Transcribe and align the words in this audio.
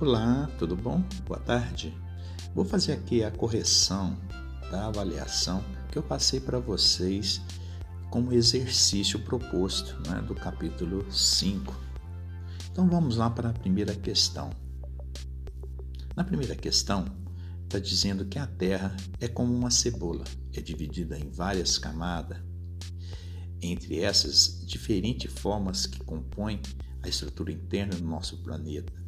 Olá, 0.00 0.50
tudo 0.58 0.74
bom? 0.74 1.04
Boa 1.26 1.38
tarde. 1.38 1.94
Vou 2.54 2.64
fazer 2.64 2.92
aqui 2.92 3.22
a 3.22 3.30
correção 3.30 4.18
da 4.70 4.86
avaliação 4.86 5.62
que 5.92 5.98
eu 5.98 6.02
passei 6.02 6.40
para 6.40 6.58
vocês 6.58 7.42
como 8.08 8.32
exercício 8.32 9.18
proposto 9.18 9.94
né, 10.08 10.22
do 10.22 10.34
capítulo 10.34 11.04
5. 11.12 11.78
Então 12.72 12.88
vamos 12.88 13.18
lá 13.18 13.28
para 13.28 13.50
a 13.50 13.52
primeira 13.52 13.94
questão. 13.94 14.48
Na 16.16 16.24
primeira 16.24 16.56
questão, 16.56 17.04
está 17.64 17.78
dizendo 17.78 18.24
que 18.24 18.38
a 18.38 18.46
Terra 18.46 18.96
é 19.20 19.28
como 19.28 19.54
uma 19.54 19.70
cebola, 19.70 20.24
é 20.54 20.62
dividida 20.62 21.18
em 21.18 21.30
várias 21.30 21.76
camadas. 21.76 22.38
Entre 23.60 24.00
essas 24.00 24.64
diferentes 24.66 25.30
formas 25.30 25.84
que 25.84 26.02
compõem 26.04 26.58
a 27.02 27.08
estrutura 27.08 27.52
interna 27.52 27.96
do 27.96 28.04
nosso 28.04 28.38
planeta 28.38 28.99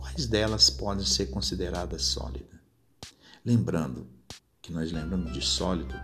quais 0.00 0.26
delas 0.26 0.70
podem 0.70 1.04
ser 1.04 1.26
consideradas 1.26 2.02
sólidas? 2.02 2.58
Lembrando 3.44 4.06
que 4.62 4.72
nós 4.72 4.90
lembramos 4.90 5.32
de 5.32 5.42
sólido 5.42 5.94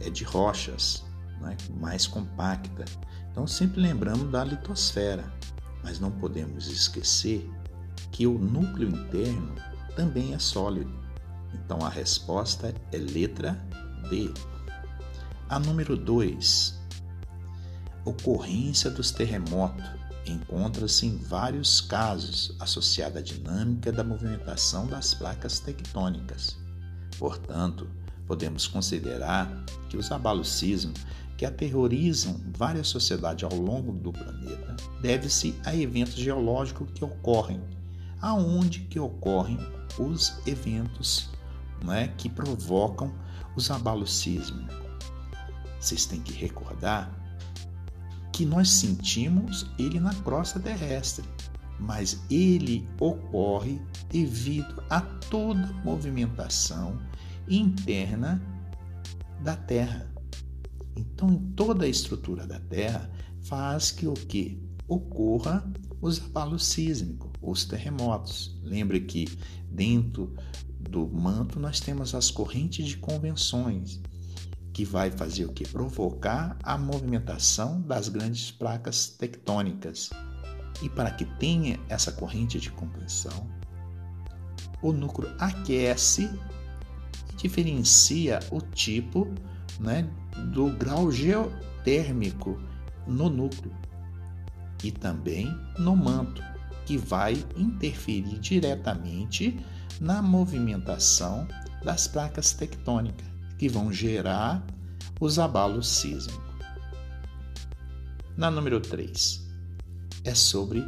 é 0.00 0.10
de 0.10 0.24
rochas, 0.24 1.04
né, 1.40 1.56
mais 1.78 2.06
compacta. 2.06 2.84
Então 3.30 3.46
sempre 3.46 3.80
lembramos 3.80 4.30
da 4.32 4.42
litosfera, 4.42 5.32
mas 5.82 6.00
não 6.00 6.10
podemos 6.10 6.66
esquecer 6.66 7.48
que 8.10 8.26
o 8.26 8.36
núcleo 8.36 8.88
interno 8.88 9.54
também 9.94 10.34
é 10.34 10.38
sólido. 10.38 10.92
Então 11.54 11.78
a 11.84 11.88
resposta 11.88 12.74
é 12.90 12.96
letra 12.96 13.52
B. 14.10 14.34
A 15.48 15.60
número 15.60 15.96
2. 15.96 16.74
Ocorrência 18.04 18.90
dos 18.90 19.12
terremotos 19.12 19.84
encontra-se 20.32 21.06
em 21.06 21.16
vários 21.16 21.80
casos 21.80 22.54
associada 22.58 23.18
à 23.18 23.22
dinâmica 23.22 23.92
da 23.92 24.04
movimentação 24.04 24.86
das 24.86 25.14
placas 25.14 25.60
tectônicas. 25.60 26.58
Portanto, 27.18 27.88
podemos 28.26 28.66
considerar 28.66 29.64
que 29.88 29.96
os 29.96 30.10
abalos 30.10 30.60
que 31.36 31.44
aterrorizam 31.44 32.40
várias 32.56 32.88
sociedades 32.88 33.44
ao 33.44 33.58
longo 33.58 33.92
do 33.92 34.12
planeta 34.12 34.76
deve-se 35.00 35.54
a 35.64 35.74
eventos 35.74 36.14
geológicos 36.14 36.88
que 36.94 37.04
ocorrem, 37.04 37.60
aonde 38.20 38.80
que 38.80 38.98
ocorrem 38.98 39.58
os 39.98 40.38
eventos 40.46 41.30
né, 41.84 42.08
que 42.16 42.28
provocam 42.28 43.12
os 43.54 43.70
abalos 43.70 44.14
sísmicos. 44.16 44.74
Vocês 45.78 46.06
têm 46.06 46.20
que 46.20 46.32
recordar 46.32 47.25
que 48.36 48.44
nós 48.44 48.68
sentimos 48.68 49.64
ele 49.78 49.98
na 49.98 50.12
crosta 50.16 50.60
terrestre, 50.60 51.24
mas 51.80 52.20
ele 52.30 52.86
ocorre 53.00 53.80
devido 54.10 54.84
a 54.90 55.00
toda 55.00 55.72
movimentação 55.82 57.00
interna 57.48 58.42
da 59.42 59.56
Terra. 59.56 60.12
Então, 60.94 61.30
em 61.30 61.38
toda 61.52 61.86
a 61.86 61.88
estrutura 61.88 62.46
da 62.46 62.60
Terra 62.60 63.10
faz 63.40 63.90
que 63.90 64.06
o 64.06 64.12
que 64.12 64.62
ocorra 64.86 65.66
os 66.02 66.20
abalos 66.22 66.66
sísmicos, 66.66 67.30
os 67.40 67.64
terremotos. 67.64 68.60
Lembre 68.62 69.00
que 69.00 69.24
dentro 69.70 70.36
do 70.78 71.08
manto 71.08 71.58
nós 71.58 71.80
temos 71.80 72.14
as 72.14 72.30
correntes 72.30 72.86
de 72.86 72.98
convenções 72.98 73.98
que 74.76 74.84
vai 74.84 75.10
fazer 75.10 75.46
o 75.46 75.52
que? 75.54 75.66
Provocar 75.66 76.54
a 76.62 76.76
movimentação 76.76 77.80
das 77.80 78.10
grandes 78.10 78.50
placas 78.50 79.08
tectônicas. 79.08 80.10
E 80.82 80.90
para 80.90 81.10
que 81.12 81.24
tenha 81.24 81.80
essa 81.88 82.12
corrente 82.12 82.60
de 82.60 82.70
compressão, 82.70 83.50
o 84.82 84.92
núcleo 84.92 85.34
aquece 85.38 86.30
e 87.32 87.36
diferencia 87.36 88.38
o 88.50 88.60
tipo 88.60 89.26
né, 89.80 90.06
do 90.52 90.68
grau 90.76 91.10
geotérmico 91.10 92.60
no 93.06 93.30
núcleo 93.30 93.72
e 94.84 94.92
também 94.92 95.58
no 95.78 95.96
manto, 95.96 96.42
que 96.84 96.98
vai 96.98 97.42
interferir 97.56 98.38
diretamente 98.40 99.58
na 99.98 100.20
movimentação 100.20 101.48
das 101.82 102.06
placas 102.06 102.52
tectônicas 102.52 103.36
que 103.58 103.68
vão 103.68 103.92
gerar 103.92 104.64
os 105.18 105.38
abalos 105.38 105.88
sísmicos. 105.88 106.44
Na 108.36 108.50
número 108.50 108.80
3, 108.80 109.46
é 110.24 110.34
sobre 110.34 110.84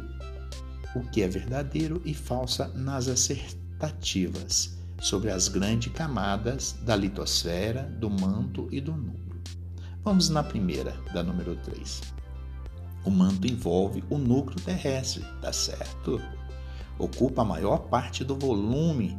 o 0.95 1.01
que 1.09 1.21
é 1.23 1.27
verdadeiro 1.27 2.01
e 2.05 2.13
falsa 2.13 2.67
nas 2.75 3.07
assertativas, 3.07 4.77
sobre 5.01 5.31
as 5.31 5.47
grandes 5.47 5.91
camadas 5.93 6.73
da 6.83 6.95
litosfera, 6.95 7.83
do 7.83 8.09
manto 8.09 8.67
e 8.71 8.79
do 8.79 8.91
núcleo. 8.91 9.41
Vamos 10.03 10.29
na 10.29 10.43
primeira, 10.43 10.91
da 11.13 11.23
número 11.23 11.55
3. 11.55 12.01
O 13.05 13.09
manto 13.09 13.47
envolve 13.47 14.03
o 14.09 14.17
núcleo 14.17 14.59
terrestre, 14.61 15.23
tá 15.41 15.51
certo? 15.51 16.21
Ocupa 16.99 17.41
a 17.41 17.45
maior 17.45 17.79
parte 17.87 18.23
do 18.23 18.35
volume 18.35 19.17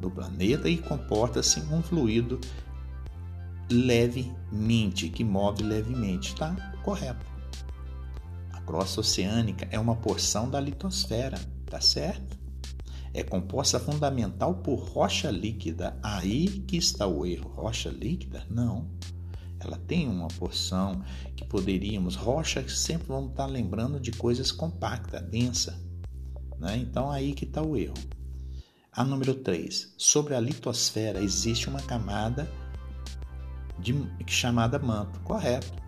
do 0.00 0.10
planeta 0.10 0.68
e 0.68 0.78
comporta-se 0.78 1.60
um 1.60 1.82
fluido 1.82 2.40
levemente, 3.70 5.08
que 5.08 5.24
move 5.24 5.62
levemente. 5.62 6.32
Está 6.32 6.54
correto. 6.82 7.26
A 8.52 8.60
crosta 8.60 9.00
oceânica 9.00 9.68
é 9.70 9.78
uma 9.78 9.96
porção 9.96 10.48
da 10.48 10.60
litosfera, 10.60 11.38
tá 11.66 11.80
certo? 11.80 12.38
É 13.14 13.22
composta 13.22 13.80
fundamental 13.80 14.56
por 14.56 14.76
rocha 14.76 15.30
líquida. 15.30 15.98
Aí 16.02 16.46
que 16.46 16.76
está 16.76 17.06
o 17.06 17.24
erro. 17.24 17.50
Rocha 17.50 17.88
líquida? 17.88 18.46
Não. 18.50 18.88
Ela 19.60 19.76
tem 19.76 20.08
uma 20.08 20.28
porção 20.28 21.02
que 21.34 21.44
poderíamos. 21.44 22.14
Rocha 22.14 22.66
sempre 22.68 23.08
vamos 23.08 23.30
estar 23.30 23.46
lembrando 23.46 23.98
de 23.98 24.12
coisas 24.12 24.52
compactas, 24.52 25.22
densa. 25.22 25.80
Né? 26.58 26.76
Então 26.76 27.10
aí 27.10 27.32
que 27.32 27.44
está 27.44 27.62
o 27.62 27.76
erro. 27.76 27.94
A 28.92 29.04
número 29.04 29.34
3. 29.34 29.94
Sobre 29.96 30.34
a 30.34 30.40
litosfera 30.40 31.22
existe 31.22 31.68
uma 31.68 31.80
camada 31.80 32.48
de, 33.78 33.94
chamada 34.26 34.78
manto, 34.78 35.20
correto. 35.20 35.82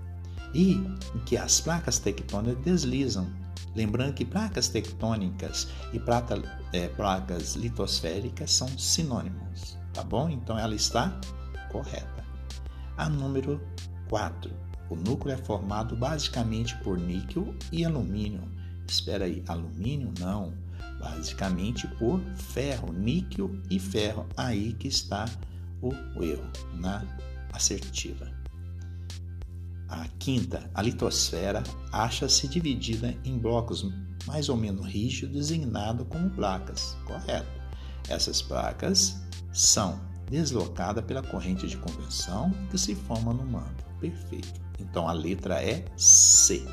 E 0.55 0.83
que 1.27 1.37
as 1.37 1.61
placas 1.61 1.99
tectônicas 1.99 2.63
deslizam. 2.65 3.29
Lembrando 3.75 4.15
que 4.15 4.25
placas 4.25 4.69
tectônicas 4.69 5.69
e 5.93 6.01
prata, 6.01 6.43
é, 6.73 6.89
placas 6.89 7.55
litosféricas 7.55 8.51
são 8.51 8.69
sinônimos, 8.77 9.79
tá 9.93 10.03
bom? 10.03 10.29
Então 10.29 10.59
ela 10.59 10.75
está 10.75 11.21
correta. 11.71 12.25
A 12.97 13.09
número 13.09 13.61
4. 14.09 14.51
O 14.91 14.97
núcleo 14.97 15.33
é 15.33 15.37
formado 15.37 15.95
basicamente 15.95 16.77
por 16.79 16.99
níquel 16.99 17.55
e 17.71 17.85
alumínio. 17.85 18.43
Espera 18.89 19.25
aí, 19.25 19.43
alumínio 19.47 20.13
não. 20.19 20.53
Basicamente 20.99 21.87
por 21.97 22.21
ferro, 22.35 22.93
níquel 22.93 23.51
e 23.71 23.79
ferro. 23.79 24.27
Aí 24.37 24.73
que 24.73 24.89
está 24.89 25.27
o 25.81 25.95
erro 26.23 26.51
na 26.75 27.07
assertiva. 27.53 28.31
A 29.89 30.07
quinta, 30.19 30.71
a 30.75 30.83
litosfera, 30.83 31.63
acha-se 31.93 32.47
dividida 32.47 33.17
em 33.25 33.39
blocos 33.39 33.85
mais 34.27 34.49
ou 34.49 34.57
menos 34.57 34.87
rígidos 34.87 35.35
designados 35.35 36.07
como 36.09 36.31
placas. 36.31 36.97
Correto. 37.07 37.49
Essas 38.09 38.41
placas 38.41 39.21
são 39.53 40.01
deslocadas 40.31 41.05
pela 41.05 41.23
corrente 41.23 41.67
de 41.67 41.77
convenção 41.77 42.53
que 42.71 42.79
se 42.79 42.95
forma 42.95 43.33
no 43.33 43.45
manto. 43.45 43.85
Perfeito. 43.99 44.61
Então 44.79 45.09
a 45.09 45.13
letra 45.13 45.63
é 45.63 45.85
C. 45.97 46.65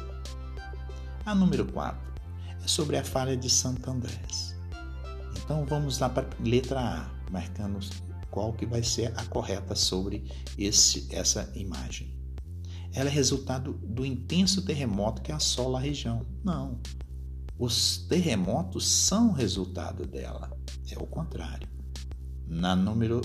A 1.25 1.33
número 1.33 1.65
4 1.65 2.00
é 2.63 2.68
sobre 2.68 2.97
a 2.97 3.03
falha 3.03 3.35
de 3.35 3.50
Santo 3.50 3.89
Andrés. 3.89 4.56
Então 5.44 5.65
vamos 5.65 6.00
lá 6.00 6.09
para 6.09 6.27
a 6.27 6.44
letra 6.44 6.79
A, 6.79 7.31
marcando 7.31 7.79
qual 8.29 8.53
que 8.53 8.65
vai 8.65 8.83
ser 8.83 9.13
a 9.18 9.25
correta 9.25 9.75
sobre 9.75 10.25
esse, 10.57 11.07
essa 11.12 11.51
imagem. 11.56 12.15
Ela 12.94 13.09
é 13.09 13.12
resultado 13.12 13.74
do 13.74 14.06
intenso 14.06 14.63
terremoto 14.63 15.21
que 15.21 15.31
assola 15.31 15.77
a 15.77 15.81
região. 15.81 16.25
Não. 16.44 16.79
Os 17.57 17.97
terremotos 18.09 18.88
são 18.88 19.31
resultado 19.31 20.06
dela. 20.06 20.56
É 20.89 20.97
o 20.97 21.06
contrário. 21.06 21.68
Na 22.47 22.75
número 22.75 23.21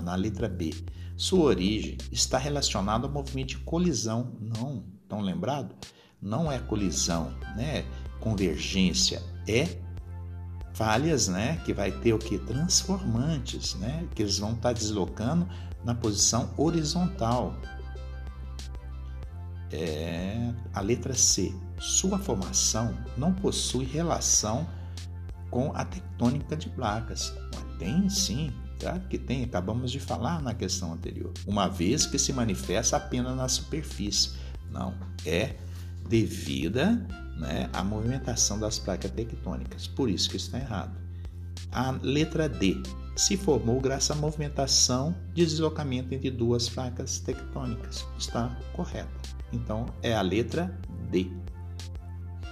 na 0.00 0.14
letra 0.14 0.48
B, 0.48 0.72
sua 1.16 1.46
origem 1.46 1.96
está 2.12 2.38
relacionada 2.38 3.06
ao 3.06 3.12
movimento 3.12 3.48
de 3.48 3.58
colisão. 3.58 4.36
Não, 4.40 4.84
estão 5.02 5.20
lembrado? 5.20 5.74
Não 6.20 6.50
é 6.50 6.58
colisão, 6.58 7.32
né? 7.56 7.84
Convergência 8.20 9.22
é 9.46 9.64
falhas, 10.78 11.26
né, 11.26 11.60
que 11.64 11.74
vai 11.74 11.90
ter 11.90 12.12
o 12.12 12.18
que 12.18 12.38
transformantes, 12.38 13.74
né, 13.74 14.06
que 14.14 14.22
eles 14.22 14.38
vão 14.38 14.52
estar 14.52 14.68
tá 14.68 14.72
deslocando 14.72 15.46
na 15.84 15.92
posição 15.92 16.54
horizontal. 16.56 17.60
É 19.72 20.52
a 20.72 20.80
letra 20.80 21.14
C. 21.14 21.52
Sua 21.80 22.18
formação 22.18 22.96
não 23.16 23.34
possui 23.34 23.84
relação 23.84 24.66
com 25.50 25.72
a 25.74 25.84
tectônica 25.84 26.56
de 26.56 26.70
placas. 26.70 27.34
Tem 27.78 28.08
sim, 28.08 28.52
Claro 28.78 29.00
que 29.08 29.18
tem, 29.18 29.42
acabamos 29.42 29.90
de 29.90 29.98
falar 29.98 30.40
na 30.40 30.54
questão 30.54 30.92
anterior. 30.92 31.32
Uma 31.44 31.66
vez 31.66 32.06
que 32.06 32.16
se 32.16 32.32
manifesta 32.32 32.96
apenas 32.96 33.36
na 33.36 33.48
superfície. 33.48 34.30
Não, 34.70 34.94
é 35.26 35.56
devida 36.08 37.06
né, 37.36 37.68
à 37.72 37.84
movimentação 37.84 38.58
das 38.58 38.78
placas 38.78 39.10
tectônicas. 39.10 39.86
Por 39.86 40.10
isso 40.10 40.30
que 40.30 40.36
está 40.36 40.58
errado. 40.58 40.96
A 41.70 41.92
letra 42.02 42.48
D 42.48 42.80
se 43.16 43.36
formou 43.36 43.80
graças 43.80 44.16
à 44.16 44.20
movimentação 44.20 45.14
de 45.34 45.44
deslocamento 45.44 46.14
entre 46.14 46.30
duas 46.30 46.68
placas 46.68 47.18
tectônicas. 47.18 48.06
Está 48.18 48.56
correta. 48.72 49.08
Então 49.52 49.86
é 50.02 50.14
a 50.14 50.22
letra 50.22 50.78
D. 51.10 51.30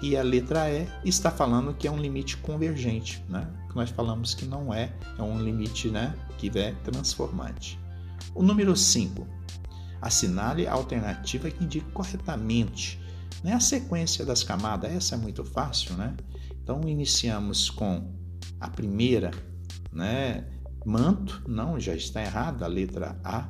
E 0.02 0.16
a 0.16 0.22
letra 0.22 0.70
E 0.70 0.86
está 1.08 1.30
falando 1.30 1.72
que 1.72 1.88
é 1.88 1.90
um 1.90 1.98
limite 1.98 2.36
convergente, 2.36 3.24
né? 3.28 3.48
nós 3.76 3.90
falamos 3.90 4.34
que 4.34 4.46
não 4.46 4.72
é, 4.72 4.92
é 5.18 5.22
um 5.22 5.40
limite 5.40 5.88
né, 5.88 6.14
que 6.38 6.50
é 6.58 6.72
transformante. 6.84 7.78
O 8.34 8.42
número 8.42 8.74
5. 8.74 9.26
Assinale 10.00 10.66
a 10.66 10.72
alternativa 10.72 11.50
que 11.50 11.64
indique 11.64 11.90
corretamente 11.92 13.00
né, 13.42 13.52
a 13.52 13.60
sequência 13.60 14.24
das 14.24 14.42
camadas. 14.42 14.90
Essa 14.90 15.14
é 15.14 15.18
muito 15.18 15.44
fácil, 15.44 15.94
né? 15.96 16.16
Então, 16.62 16.80
iniciamos 16.86 17.70
com 17.70 18.12
a 18.60 18.68
primeira, 18.68 19.30
né? 19.92 20.44
Manto, 20.84 21.42
não, 21.48 21.80
já 21.80 21.94
está 21.96 22.22
errado, 22.22 22.62
a 22.62 22.68
letra 22.68 23.18
A. 23.24 23.48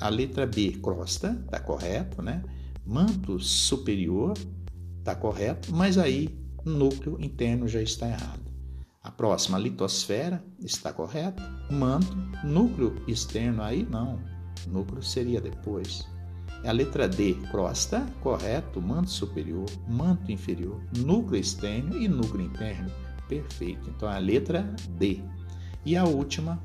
A, 0.00 0.08
letra 0.08 0.44
B, 0.44 0.72
crosta, 0.82 1.40
está 1.44 1.60
correto, 1.60 2.20
né? 2.20 2.42
Manto 2.84 3.38
superior, 3.38 4.34
está 4.98 5.14
correto, 5.14 5.72
mas 5.72 5.98
aí 5.98 6.36
núcleo 6.64 7.16
interno 7.20 7.68
já 7.68 7.80
está 7.80 8.08
errado. 8.08 8.48
A 9.02 9.10
próxima, 9.10 9.58
litosfera, 9.58 10.44
está 10.60 10.92
correta. 10.92 11.42
Manto, 11.70 12.16
núcleo 12.44 13.02
externo, 13.06 13.62
aí 13.62 13.86
não. 13.88 14.20
Núcleo 14.66 15.02
seria 15.02 15.40
depois. 15.40 16.06
A 16.64 16.72
letra 16.72 17.08
D, 17.08 17.34
crosta, 17.50 18.06
correto. 18.20 18.80
Manto 18.80 19.10
superior, 19.10 19.66
manto 19.88 20.30
inferior, 20.32 20.80
núcleo 20.96 21.40
externo 21.40 21.96
e 21.96 22.08
núcleo 22.08 22.44
interno. 22.44 22.90
Perfeito. 23.28 23.90
Então 23.90 24.08
a 24.08 24.18
letra 24.18 24.62
D. 24.90 25.22
E 25.84 25.96
a 25.96 26.04
última, 26.04 26.62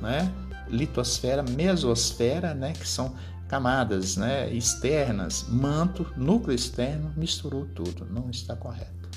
né? 0.00 0.32
Litosfera, 0.68 1.42
mesosfera, 1.42 2.54
né? 2.54 2.72
Que 2.72 2.88
são 2.88 3.14
camadas 3.48 4.16
né, 4.16 4.52
externas, 4.52 5.46
manto, 5.48 6.10
núcleo 6.16 6.54
externo, 6.54 7.12
misturou 7.16 7.66
tudo. 7.66 8.06
Não 8.10 8.30
está 8.30 8.56
correto. 8.56 9.08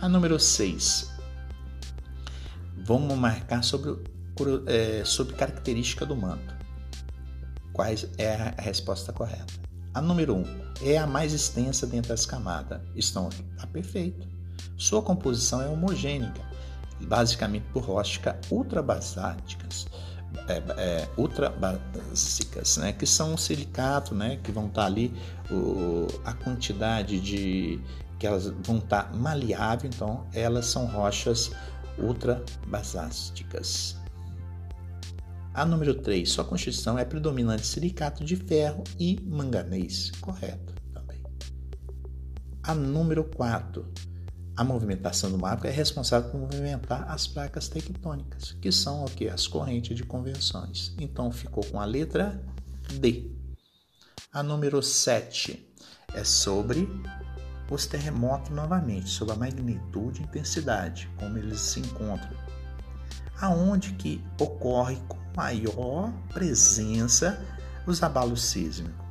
A 0.00 0.08
número 0.08 0.38
6 0.38 1.18
vamos 2.88 3.18
marcar 3.18 3.62
sobre, 3.62 3.96
é, 4.66 5.04
sobre 5.04 5.34
característica 5.34 6.06
do 6.06 6.16
manto. 6.16 6.57
Quais 7.78 8.08
é 8.18 8.34
a 8.34 8.60
resposta 8.60 9.12
correta? 9.12 9.54
A 9.94 10.02
número 10.02 10.34
1 10.34 10.38
um, 10.40 10.44
é 10.82 10.98
a 10.98 11.06
mais 11.06 11.32
extensa 11.32 11.86
dentre 11.86 12.12
as 12.12 12.26
camadas. 12.26 12.80
Estão 12.96 13.28
aqui. 13.28 13.44
Está 13.54 13.68
perfeito. 13.68 14.26
Sua 14.76 15.00
composição 15.00 15.62
é 15.62 15.68
homogênica, 15.68 16.42
basicamente 17.02 17.66
por 17.72 17.84
rochas 17.84 18.34
ultrabasálticas, 18.50 19.86
é, 20.48 20.60
é, 20.76 21.08
ultrabásicas, 21.16 22.78
né, 22.78 22.92
que 22.92 23.06
são 23.06 23.34
um 23.34 23.36
silicato, 23.36 24.12
né, 24.12 24.40
que 24.42 24.50
vão 24.50 24.66
estar 24.66 24.80
tá 24.80 24.86
ali 24.88 25.14
o, 25.48 26.08
a 26.24 26.32
quantidade 26.32 27.20
de 27.20 27.80
que 28.18 28.26
elas 28.26 28.46
vão 28.64 28.78
estar 28.78 29.04
tá 29.04 29.16
maleável, 29.16 29.88
então 29.88 30.26
elas 30.34 30.66
são 30.66 30.84
rochas 30.84 31.52
ultrabasálticas. 31.96 33.96
A 35.58 35.64
número 35.64 35.92
3, 35.92 36.30
sua 36.30 36.44
constituição 36.44 36.96
é 36.96 37.04
predominante 37.04 37.66
silicato 37.66 38.24
de 38.24 38.36
ferro 38.36 38.84
e 38.96 39.20
manganês. 39.26 40.12
Correto 40.20 40.72
também. 40.94 41.20
A 42.62 42.76
número 42.76 43.24
4, 43.24 43.84
a 44.56 44.62
movimentação 44.62 45.32
do 45.32 45.36
mapa 45.36 45.66
é 45.66 45.72
responsável 45.72 46.30
por 46.30 46.38
movimentar 46.38 47.10
as 47.10 47.26
placas 47.26 47.66
tectônicas, 47.66 48.52
que 48.52 48.70
são 48.70 49.04
o 49.04 49.10
que? 49.10 49.28
As 49.28 49.48
correntes 49.48 49.96
de 49.96 50.04
convenções. 50.04 50.94
Então 50.96 51.32
ficou 51.32 51.64
com 51.64 51.80
a 51.80 51.84
letra 51.84 52.40
D. 52.92 53.28
A 54.32 54.44
número 54.44 54.80
7 54.80 55.74
é 56.14 56.22
sobre 56.22 56.88
os 57.68 57.84
terremotos 57.84 58.52
novamente, 58.52 59.10
sobre 59.10 59.34
a 59.34 59.36
magnitude 59.36 60.20
e 60.20 60.24
intensidade, 60.24 61.10
como 61.18 61.36
eles 61.36 61.58
se 61.58 61.80
encontram. 61.80 62.38
Aonde 63.40 63.94
que 63.94 64.24
ocorre 64.40 65.00
maior 65.38 66.12
presença 66.34 67.40
os 67.86 68.02
abalos 68.02 68.42
sísmicos? 68.42 69.06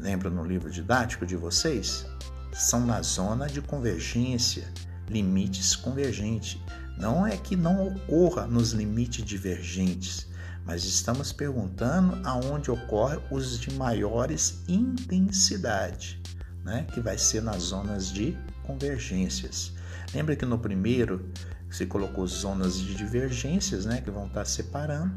Lembra 0.00 0.28
no 0.28 0.44
livro 0.44 0.68
didático 0.68 1.24
de 1.24 1.36
vocês? 1.36 2.04
São 2.52 2.84
na 2.84 3.00
zona 3.02 3.46
de 3.46 3.62
convergência, 3.62 4.66
limites 5.08 5.76
convergentes. 5.76 6.60
Não 6.98 7.24
é 7.24 7.36
que 7.36 7.54
não 7.54 7.86
ocorra 7.86 8.48
nos 8.48 8.72
limites 8.72 9.24
divergentes, 9.24 10.26
mas 10.66 10.84
estamos 10.84 11.32
perguntando 11.32 12.20
aonde 12.26 12.72
ocorre 12.72 13.20
os 13.30 13.56
de 13.60 13.72
maiores 13.74 14.60
intensidade 14.66 16.20
né, 16.64 16.84
que 16.92 17.00
vai 17.00 17.16
ser 17.16 17.42
nas 17.42 17.62
zonas 17.62 18.10
de 18.10 18.36
convergências. 18.64 19.72
Lembra 20.12 20.34
que 20.34 20.44
no 20.44 20.58
primeiro 20.58 21.28
você 21.70 21.86
colocou 21.86 22.26
zonas 22.26 22.76
de 22.76 22.94
divergências, 22.94 23.84
né, 23.84 24.00
que 24.00 24.10
vão 24.10 24.26
estar 24.26 24.44
separando. 24.46 25.14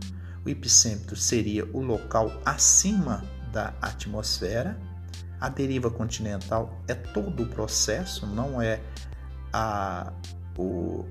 O 0.47 0.49
epicentro 0.49 1.17
seria 1.17 1.65
o 1.73 1.81
local 1.81 2.31
acima 2.45 3.21
da 3.51 3.73
atmosfera. 3.81 4.79
A 5.41 5.49
deriva 5.49 5.91
continental 5.91 6.81
é 6.87 6.93
todo 6.93 7.43
o 7.43 7.47
processo, 7.47 8.25
não 8.25 8.61
é 8.61 8.79
a, 9.51 10.13
o, 10.57 11.05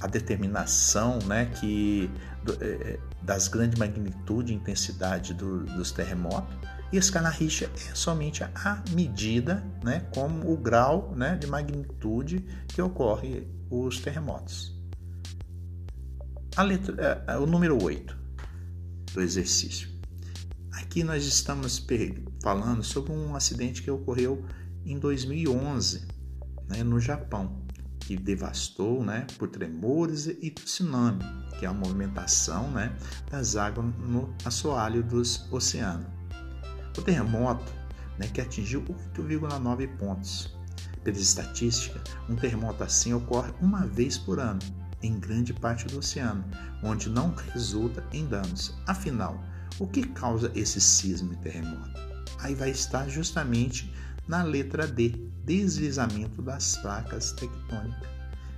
a 0.00 0.06
determinação 0.06 1.18
né, 1.26 1.44
que, 1.60 2.10
do, 2.42 2.56
é, 2.64 2.98
das 3.20 3.46
grandes 3.46 3.78
magnitude 3.78 4.54
e 4.54 4.56
intensidade 4.56 5.34
do, 5.34 5.64
dos 5.64 5.92
terremotos. 5.92 6.56
E 6.90 6.96
a 6.96 6.98
escala 6.98 7.28
Richter 7.28 7.68
é 7.90 7.94
somente 7.94 8.42
a 8.42 8.82
medida, 8.92 9.62
né, 9.84 10.06
como 10.14 10.50
o 10.50 10.56
grau 10.56 11.12
né, 11.14 11.36
de 11.36 11.46
magnitude 11.46 12.38
que 12.68 12.80
ocorre 12.80 13.46
os 13.68 14.00
terremotos. 14.00 14.74
A 16.56 16.62
letra, 16.62 17.22
é, 17.28 17.36
o 17.36 17.44
número 17.44 17.84
8 17.84 18.17
do 19.12 19.20
exercício. 19.20 19.88
Aqui 20.72 21.02
nós 21.02 21.24
estamos 21.24 21.84
falando 22.42 22.82
sobre 22.82 23.12
um 23.12 23.34
acidente 23.34 23.82
que 23.82 23.90
ocorreu 23.90 24.44
em 24.84 24.98
2011 24.98 26.06
né, 26.68 26.82
no 26.82 27.00
Japão, 27.00 27.62
que 28.00 28.16
devastou 28.16 29.04
né, 29.04 29.26
por 29.38 29.48
tremores 29.48 30.26
e 30.26 30.50
tsunami, 30.50 31.24
que 31.58 31.66
é 31.66 31.68
a 31.68 31.72
movimentação 31.72 32.70
né, 32.70 32.96
das 33.30 33.56
águas 33.56 33.86
no 33.98 34.34
assoalho 34.44 35.02
dos 35.02 35.50
oceanos. 35.52 36.06
O 36.96 37.02
terremoto 37.02 37.72
né, 38.18 38.26
que 38.28 38.40
atingiu 38.40 38.82
8,9 39.14 39.96
pontos. 39.96 40.56
Pela 41.04 41.16
estatística, 41.16 42.02
um 42.28 42.36
terremoto 42.36 42.82
assim 42.82 43.14
ocorre 43.14 43.52
uma 43.60 43.86
vez 43.86 44.18
por 44.18 44.40
ano 44.40 44.58
em 45.02 45.18
grande 45.18 45.52
parte 45.52 45.86
do 45.86 45.98
oceano, 45.98 46.44
onde 46.82 47.08
não 47.08 47.34
resulta 47.52 48.04
em 48.12 48.26
danos. 48.26 48.74
Afinal, 48.86 49.42
o 49.78 49.86
que 49.86 50.02
causa 50.02 50.50
esse 50.54 50.80
sismo 50.80 51.32
e 51.32 51.36
terremoto? 51.36 52.00
Aí 52.40 52.54
vai 52.54 52.70
estar 52.70 53.08
justamente 53.08 53.92
na 54.26 54.42
letra 54.42 54.86
D, 54.86 55.10
deslizamento 55.44 56.42
das 56.42 56.76
placas 56.76 57.32
tectônicas. 57.32 58.08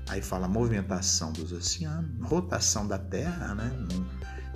Aí 0.08 0.20
fala 0.20 0.48
movimentação 0.48 1.32
dos 1.32 1.52
oceanos, 1.52 2.10
rotação 2.26 2.88
da 2.88 2.98
Terra, 2.98 3.54
né? 3.54 3.70
Não 3.92 4.06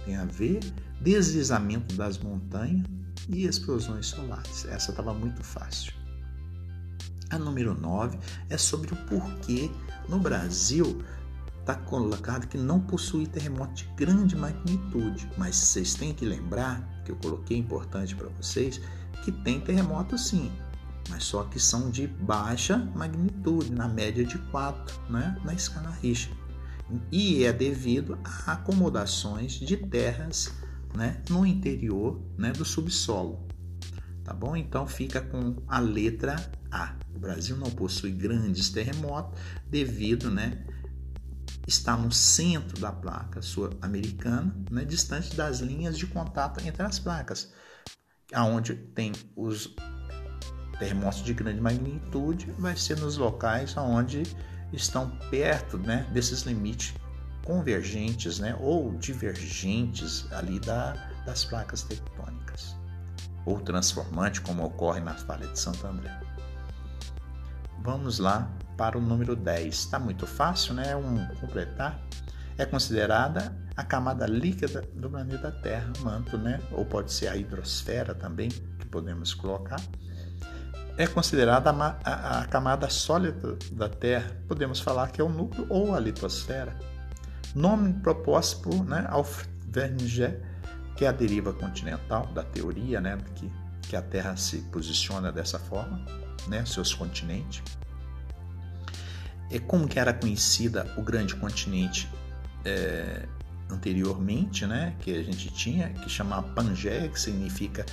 tem 0.05 0.17
a 0.17 0.25
ver, 0.25 0.61
deslizamento 1.01 1.95
das 1.95 2.19
montanhas, 2.19 2.85
e 3.29 3.47
explosões 3.47 4.07
solares. 4.07 4.67
Essa 4.67 4.91
estava 4.91 5.15
muito 5.15 5.43
fácil. 5.43 5.93
A 7.31 7.39
número 7.39 7.79
9 7.79 8.19
é 8.49 8.57
sobre 8.57 8.93
o 8.93 8.97
porquê 9.07 9.71
no 10.09 10.19
Brasil 10.19 11.03
está 11.65 11.75
colocado 11.75 12.47
que 12.47 12.59
não 12.59 12.79
possui 12.79 13.27
terremoto 13.27 13.73
de 13.73 13.85
grande 13.97 14.37
magnitude, 14.37 15.27
mas 15.39 15.57
vocês 15.57 15.95
têm 15.95 16.13
que 16.13 16.27
lembrar, 16.27 17.03
que 17.07 17.11
eu 17.11 17.17
coloquei 17.17 17.57
importante 17.57 18.15
para 18.15 18.29
vocês, 18.29 18.79
que 19.25 19.33
tem 19.33 19.59
terremoto 19.59 20.19
sim, 20.19 20.53
mas 21.09 21.25
só 21.25 21.43
que 21.45 21.59
são 21.59 21.91
de 21.91 22.07
baixa 22.07 22.77
magnitude, 22.95 23.73
na 23.73 23.89
média 23.89 24.25
de 24.25 24.37
4, 24.51 25.11
né, 25.11 25.41
na 25.43 25.55
escala 25.55 25.91
Richter. 26.03 26.37
E 27.11 27.45
é 27.45 27.53
devido 27.53 28.19
a 28.23 28.53
acomodações 28.53 29.53
de 29.53 29.79
terras 29.79 30.53
né, 30.95 31.23
no 31.31 31.47
interior 31.47 32.21
né, 32.37 32.53
do 32.53 32.65
subsolo. 32.65 33.49
Tá 34.23 34.35
bom? 34.35 34.55
Então 34.55 34.87
fica 34.87 35.21
com 35.23 35.57
a 35.67 35.79
letra 35.79 36.37
A. 36.71 36.95
O 37.15 37.19
Brasil 37.19 37.57
não 37.57 37.71
possui 37.71 38.11
grandes 38.11 38.69
terremotos 38.69 39.39
devido 39.71 40.31
né, 40.31 40.63
está 41.67 41.97
no 41.97 42.13
centro 42.13 42.79
da 42.81 42.93
placa 42.93 43.41
sul-americana, 43.41 44.55
né, 44.71 44.85
distante 44.85 45.35
das 45.35 45.61
linhas 45.61 45.97
de 45.97 46.07
contato 46.07 46.61
entre 46.67 46.83
as 46.83 46.99
placas, 46.99 47.53
aonde 48.33 48.75
tem 48.75 49.13
os 49.37 49.75
terremotos 50.79 51.23
de 51.23 51.33
grande 51.33 51.61
magnitude, 51.61 52.51
vai 52.59 52.77
ser 52.77 52.99
nos 52.99 53.17
locais 53.17 53.77
onde 53.77 54.23
estão 54.73 55.11
perto 55.31 55.79
né, 55.79 56.07
desses 56.13 56.43
limites 56.43 56.95
convergentes 57.45 58.39
né, 58.39 58.57
ou 58.61 58.95
divergentes 58.95 60.31
ali 60.33 60.59
da, 60.61 60.95
das 61.25 61.45
placas 61.45 61.83
tectônicas, 61.83 62.77
ou 63.45 63.61
transformante, 63.61 64.41
como 64.41 64.65
ocorre 64.65 65.01
na 65.01 65.15
falha 65.15 65.47
de 65.47 65.59
Santo 65.59 65.87
André. 65.87 66.19
Vamos 67.83 68.19
lá 68.19 68.51
para 68.77 68.99
o 68.99 69.01
número 69.01 69.35
10. 69.35 69.75
Está 69.75 69.99
muito 69.99 70.27
fácil, 70.27 70.75
né? 70.75 70.91
É 70.93 70.97
um 70.97 71.27
completar. 71.41 72.01
É 72.57 72.65
considerada 72.65 73.55
a 73.77 73.83
camada 73.83 74.27
líquida 74.27 74.83
do 74.95 75.11
planeta 75.11 75.51
Terra, 75.51 75.93
manto, 76.01 76.39
né? 76.39 76.61
Ou 76.71 76.85
pode 76.85 77.13
ser 77.13 77.29
a 77.29 77.37
hidrosfera 77.37 78.15
também, 78.15 78.49
que 78.49 78.87
podemos 78.87 79.35
colocar. 79.35 79.81
É 80.97 81.07
considerada 81.09 81.71
a, 81.71 81.99
a, 82.05 82.41
a 82.41 82.47
camada 82.47 82.89
sólida 82.89 83.57
da 83.73 83.89
Terra, 83.89 84.31
podemos 84.47 84.79
falar 84.79 85.11
que 85.11 85.21
é 85.21 85.25
o 85.25 85.29
núcleo 85.29 85.67
ou 85.69 85.95
a 85.95 85.99
litosfera. 85.99 86.79
Nome 87.53 87.95
proposto 87.95 88.63
por 88.63 88.85
né, 88.85 89.05
Alfred 89.09 89.51
Verniger, 89.69 90.41
que 90.97 91.05
é 91.05 91.09
a 91.09 91.13
deriva 91.13 91.53
continental 91.53 92.27
da 92.27 92.45
teoria, 92.45 93.01
né? 93.01 93.19
Que, 93.35 93.51
que 93.83 93.97
a 93.97 94.03
Terra 94.03 94.37
se 94.37 94.59
posiciona 94.71 95.33
dessa 95.33 95.59
forma, 95.59 96.05
né? 96.47 96.65
Seus 96.65 96.95
continentes 96.95 97.63
é 99.57 99.61
como 99.61 99.87
que 99.87 100.01
era 100.01 100.13
conhecida 100.13 100.93
o 100.97 101.03
grande 101.03 101.37
continente 101.37 102.11
é, 102.65 103.29
anteriormente, 103.71 104.67
né, 104.67 104.97
que 104.99 105.17
a 105.17 105.23
gente 105.23 105.49
tinha, 105.51 105.91
que 105.91 106.11
chamava 106.11 106.49
Pangeia, 106.55 107.09
que 107.09 107.21
significa 107.21 107.87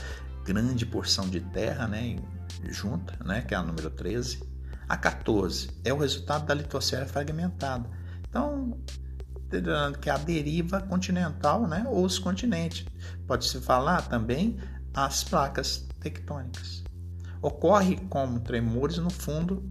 grande 0.43 0.87
porção 0.87 1.29
de 1.29 1.39
terra, 1.39 1.87
né, 1.87 2.15
junta, 2.63 3.15
né, 3.23 3.41
que 3.41 3.53
é 3.53 3.57
a 3.57 3.61
número 3.61 3.91
13. 3.91 4.41
A 4.89 4.97
14 4.97 5.69
é 5.85 5.93
o 5.93 5.97
resultado 5.97 6.47
da 6.47 6.53
litosfera 6.55 7.05
fragmentada. 7.05 7.87
Então, 8.27 8.79
que 10.01 10.09
é 10.09 10.13
a 10.13 10.17
deriva 10.17 10.81
continental, 10.81 11.67
né, 11.67 11.85
ou 11.87 12.03
os 12.03 12.17
continentes. 12.17 12.85
Pode-se 13.27 13.61
falar 13.61 14.01
também 14.09 14.57
as 14.95 15.23
placas 15.23 15.87
tectônicas. 15.99 16.83
Ocorre 17.39 17.97
como 18.09 18.39
tremores 18.39 18.97
no 18.97 19.11
fundo 19.11 19.63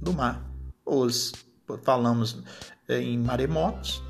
do 0.00 0.12
mar 0.12 0.49
os 0.90 1.32
falamos 1.84 2.42
é, 2.88 3.00
em 3.00 3.18
maremotos, 3.18 4.02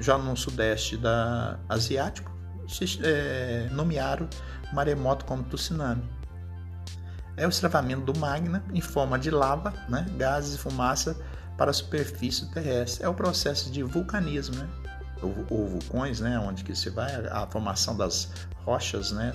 já 0.00 0.16
no 0.16 0.36
sudeste 0.36 0.96
da 0.96 1.58
asiático, 1.68 2.30
se, 2.68 3.00
é, 3.02 3.68
nomearam 3.72 4.28
maremoto 4.72 5.24
como 5.24 5.42
tsunami. 5.44 6.02
É 7.36 7.46
o 7.46 7.50
estravamento 7.50 8.12
do 8.12 8.18
magma 8.18 8.62
em 8.72 8.80
forma 8.80 9.18
de 9.18 9.30
lava, 9.30 9.72
né, 9.88 10.06
gases 10.16 10.54
e 10.54 10.58
fumaça 10.58 11.16
para 11.56 11.70
a 11.70 11.74
superfície 11.74 12.50
terrestre. 12.52 13.04
É 13.04 13.08
o 13.08 13.14
processo 13.14 13.70
de 13.70 13.82
vulcanismo, 13.82 14.56
né? 14.56 14.68
ou, 15.22 15.46
ou 15.48 15.68
vulcões, 15.68 16.20
né, 16.20 16.38
onde 16.38 16.64
que 16.64 16.74
se 16.74 16.90
vai 16.90 17.14
a, 17.26 17.42
a 17.42 17.46
formação 17.46 17.96
das 17.96 18.28
rochas, 18.64 19.12
né, 19.12 19.32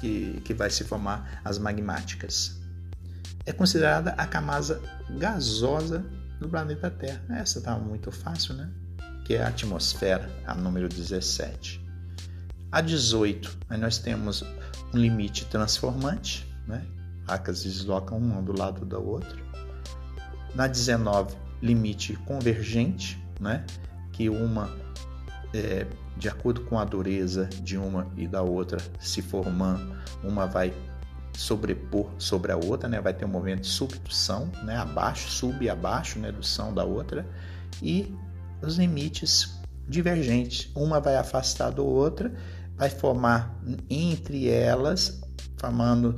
que, 0.00 0.40
que 0.44 0.54
vai 0.54 0.70
se 0.70 0.84
formar 0.84 1.40
as 1.44 1.58
magmáticas 1.58 2.59
é 3.46 3.52
considerada 3.52 4.10
a 4.12 4.26
camada 4.26 4.80
gasosa 5.18 6.04
do 6.38 6.48
planeta 6.48 6.90
Terra. 6.90 7.22
Essa 7.30 7.58
está 7.58 7.76
muito 7.76 8.10
fácil, 8.10 8.54
né? 8.54 8.70
Que 9.24 9.34
é 9.34 9.42
a 9.42 9.48
atmosfera, 9.48 10.30
a 10.46 10.54
número 10.54 10.88
17. 10.88 11.84
A 12.72 12.80
18, 12.80 13.58
aí 13.68 13.78
nós 13.78 13.98
temos 13.98 14.42
um 14.94 14.98
limite 14.98 15.44
transformante, 15.46 16.46
né? 16.66 16.84
Placas 17.26 17.62
deslocam 17.62 18.18
uma 18.18 18.42
do 18.42 18.56
lado 18.56 18.84
da 18.84 18.98
outra. 18.98 19.36
Na 20.54 20.66
19, 20.66 21.36
limite 21.62 22.14
convergente, 22.26 23.22
né? 23.40 23.64
Que 24.12 24.28
uma, 24.28 24.70
é, 25.54 25.86
de 26.16 26.28
acordo 26.28 26.62
com 26.62 26.78
a 26.78 26.84
dureza 26.84 27.46
de 27.62 27.76
uma 27.76 28.06
e 28.16 28.26
da 28.26 28.42
outra, 28.42 28.78
se 28.98 29.22
formando, 29.22 29.96
uma 30.22 30.46
vai 30.46 30.72
sobrepor 31.40 32.10
sobre 32.18 32.52
a 32.52 32.56
outra, 32.56 32.88
né? 32.88 33.00
Vai 33.00 33.14
ter 33.14 33.24
um 33.24 33.28
movimento 33.28 33.62
de 33.62 33.68
subdução, 33.68 34.50
né? 34.62 34.76
Abaixo, 34.76 35.30
sub 35.30 35.64
e 35.64 35.70
abaixo, 35.70 36.18
né? 36.18 36.30
Do 36.30 36.42
som 36.42 36.72
da 36.72 36.84
outra 36.84 37.26
e 37.82 38.14
os 38.60 38.76
limites 38.76 39.58
divergentes. 39.88 40.70
Uma 40.74 41.00
vai 41.00 41.16
afastar 41.16 41.70
da 41.70 41.80
outra, 41.80 42.30
vai 42.76 42.90
formar 42.90 43.58
entre 43.88 44.48
elas, 44.48 45.22
formando 45.56 46.14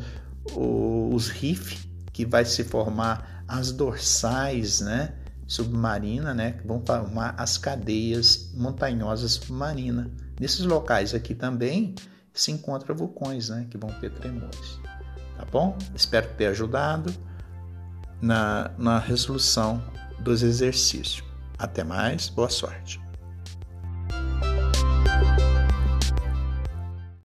os 0.57 1.29
riff 1.29 1.89
que 2.13 2.27
vai 2.27 2.45
se 2.45 2.65
formar 2.65 3.45
as 3.47 3.71
dorsais, 3.71 4.81
né? 4.81 5.15
Submarina, 5.47 6.35
né? 6.35 6.53
Que 6.53 6.67
vão 6.67 6.83
formar 6.85 7.37
as 7.39 7.57
cadeias 7.57 8.51
montanhosas 8.55 9.33
submarinas. 9.33 10.09
Nesses 10.41 10.65
locais 10.65 11.15
aqui 11.15 11.33
também 11.33 11.95
se 12.35 12.51
encontram 12.51 12.97
vulcões, 12.97 13.51
né? 13.51 13.69
Que 13.71 13.79
vão 13.79 13.91
ter 14.01 14.11
tremores. 14.11 14.81
Tá 15.37 15.45
bom? 15.51 15.77
Espero 15.95 16.29
ter 16.37 16.47
ajudado 16.47 17.13
na, 18.21 18.71
na 18.79 18.99
resolução 18.99 19.83
dos 20.21 20.43
exercícios. 20.43 21.25
Até 21.59 21.83
mais, 21.83 22.29
boa 22.29 22.49
sorte. 22.49 23.02